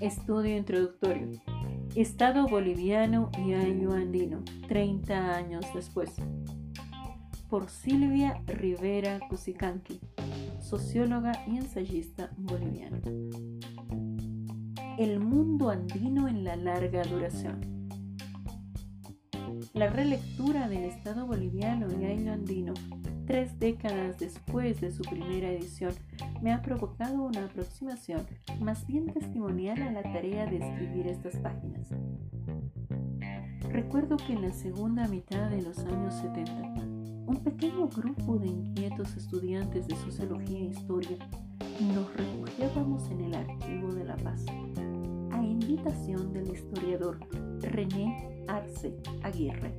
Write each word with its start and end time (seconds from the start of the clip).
Estudio 0.00 0.56
introductorio. 0.56 1.28
Estado 1.96 2.46
boliviano 2.46 3.32
y 3.44 3.54
año 3.54 3.92
andino, 3.94 4.44
30 4.68 5.34
años 5.34 5.66
después. 5.74 6.10
Por 7.48 7.68
Silvia 7.68 8.40
Rivera 8.46 9.18
Cusicanqui, 9.28 10.00
socióloga 10.60 11.32
y 11.48 11.56
ensayista 11.56 12.30
boliviana. 12.36 13.00
El 14.98 15.18
mundo 15.18 15.70
andino 15.70 16.28
en 16.28 16.44
la 16.44 16.54
larga 16.54 17.02
duración. 17.02 17.88
La 19.74 19.90
relectura 19.90 20.68
del 20.68 20.84
Estado 20.84 21.26
boliviano 21.26 21.88
y 22.00 22.04
año 22.04 22.32
andino, 22.32 22.74
tres 23.28 23.58
décadas 23.60 24.18
después 24.18 24.80
de 24.80 24.90
su 24.90 25.02
primera 25.02 25.50
edición, 25.50 25.92
me 26.40 26.50
ha 26.50 26.62
provocado 26.62 27.22
una 27.22 27.44
aproximación 27.44 28.26
más 28.58 28.86
bien 28.86 29.12
testimonial 29.12 29.82
a 29.82 29.92
la 29.92 30.02
tarea 30.02 30.46
de 30.46 30.56
escribir 30.56 31.06
estas 31.08 31.36
páginas. 31.36 31.88
Recuerdo 33.68 34.16
que 34.16 34.32
en 34.32 34.40
la 34.40 34.52
segunda 34.52 35.06
mitad 35.08 35.50
de 35.50 35.60
los 35.60 35.78
años 35.80 36.14
70, 36.14 36.52
un 37.26 37.40
pequeño 37.44 37.86
grupo 37.88 38.38
de 38.38 38.46
inquietos 38.46 39.14
estudiantes 39.14 39.86
de 39.86 39.96
sociología 39.96 40.60
e 40.60 40.70
historia 40.70 41.18
nos 41.80 42.16
refugiábamos 42.16 43.10
en 43.10 43.20
el 43.20 43.34
Archivo 43.34 43.92
de 43.92 44.04
la 44.04 44.16
Paz, 44.16 44.46
a 45.32 45.44
invitación 45.44 46.32
del 46.32 46.48
historiador 46.48 47.20
René 47.60 48.42
Arce 48.48 48.96
Aguirre 49.22 49.74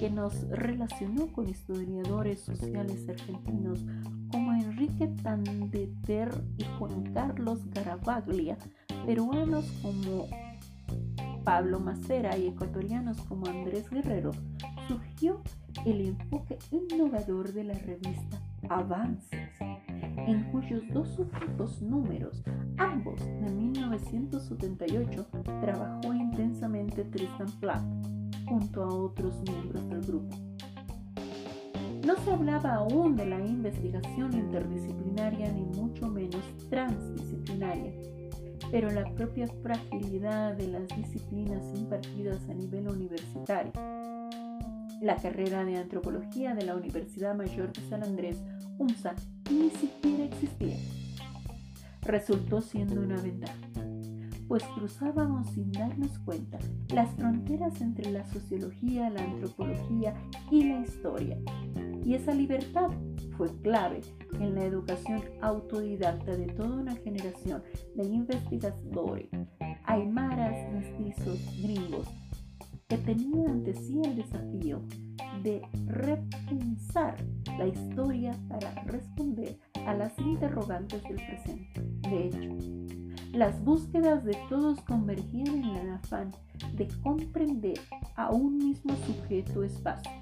que 0.00 0.10
nos 0.10 0.48
relacionó 0.48 1.28
con 1.28 1.48
historiadores 1.48 2.40
sociales 2.40 3.08
argentinos 3.08 3.84
como 4.32 4.52
Enrique 4.52 5.08
Tandeter 5.22 6.30
y 6.58 6.64
Juan 6.78 7.12
Carlos 7.12 7.60
Garavaglia, 7.70 8.58
peruanos 9.06 9.66
como 9.82 10.26
Pablo 11.44 11.80
Macera 11.80 12.36
y 12.36 12.48
ecuatorianos 12.48 13.20
como 13.22 13.46
Andrés 13.46 13.88
Guerrero, 13.90 14.32
surgió 14.88 15.40
el 15.84 16.00
enfoque 16.08 16.58
innovador 16.70 17.52
de 17.52 17.64
la 17.64 17.74
revista 17.74 18.40
Avances, 18.68 19.50
en 19.60 20.44
cuyos 20.50 20.82
dos 20.92 21.18
últimos 21.18 21.80
números, 21.80 22.42
ambos 22.76 23.20
de 23.20 23.50
1978, 23.50 25.26
trabajó 25.60 26.14
intensamente 26.14 27.04
Tristan 27.04 27.50
Platt 27.58 27.82
junto 28.46 28.84
a 28.84 28.88
otros 28.88 29.34
miembros 29.42 29.88
del 29.88 30.00
grupo. 30.02 30.36
No 32.06 32.16
se 32.24 32.32
hablaba 32.32 32.74
aún 32.74 33.16
de 33.16 33.26
la 33.26 33.38
investigación 33.38 34.32
interdisciplinaria 34.34 35.52
ni 35.52 35.64
mucho 35.64 36.08
menos 36.08 36.42
transdisciplinaria, 36.68 37.92
pero 38.70 38.90
la 38.90 39.04
propia 39.14 39.46
fragilidad 39.62 40.54
de 40.54 40.68
las 40.68 40.88
disciplinas 40.88 41.62
impartidas 41.74 42.48
a 42.48 42.54
nivel 42.54 42.88
universitario. 42.88 43.72
La 45.00 45.16
carrera 45.16 45.64
de 45.64 45.76
antropología 45.76 46.54
de 46.54 46.64
la 46.64 46.76
Universidad 46.76 47.34
Mayor 47.34 47.72
de 47.72 47.88
San 47.88 48.02
Andrés, 48.02 48.42
UMSA, 48.78 49.14
ni 49.50 49.70
siquiera 49.70 50.24
existía. 50.24 50.76
Resultó 52.02 52.60
siendo 52.60 53.00
una 53.00 53.20
ventaja 53.20 53.56
pues 54.50 54.64
cruzábamos 54.74 55.48
sin 55.50 55.70
darnos 55.70 56.18
cuenta 56.24 56.58
las 56.92 57.08
fronteras 57.14 57.80
entre 57.80 58.10
la 58.10 58.26
sociología, 58.26 59.08
la 59.08 59.22
antropología 59.22 60.12
y 60.50 60.64
la 60.64 60.80
historia. 60.80 61.38
Y 62.04 62.14
esa 62.14 62.34
libertad 62.34 62.88
fue 63.40 63.48
clave 63.62 64.02
en 64.38 64.54
la 64.54 64.64
educación 64.64 65.22
autodidacta 65.40 66.36
de 66.36 66.44
toda 66.48 66.76
una 66.76 66.94
generación 66.96 67.62
de 67.94 68.04
investigadores, 68.04 69.30
aymaras, 69.84 70.70
mestizos, 70.74 71.38
gringos, 71.62 72.06
que 72.86 72.98
tenían 72.98 73.48
ante 73.48 73.72
sí 73.72 73.98
el 74.04 74.16
desafío 74.16 74.82
de 75.42 75.62
repensar 75.86 77.16
la 77.56 77.66
historia 77.66 78.36
para 78.50 78.74
responder 78.84 79.58
a 79.86 79.94
las 79.94 80.12
interrogantes 80.18 81.02
del 81.04 81.14
presente. 81.14 81.80
De 82.10 82.26
hecho, 82.26 82.56
las 83.32 83.64
búsquedas 83.64 84.22
de 84.22 84.36
todos 84.50 84.82
convergían 84.82 85.64
en 85.64 85.76
el 85.76 85.90
afán 85.92 86.30
de 86.74 86.88
comprender 87.02 87.80
a 88.16 88.32
un 88.32 88.58
mismo 88.58 88.94
sujeto 89.06 89.62
espacio, 89.64 90.12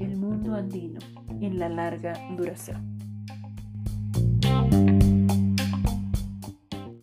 el 0.00 0.16
mundo 0.16 0.54
andino 0.54 1.00
en 1.40 1.58
la 1.58 1.68
larga 1.68 2.14
duración. 2.36 2.97